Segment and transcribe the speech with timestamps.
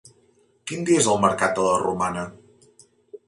[0.69, 2.23] Quin dia és el mercat de la Romana?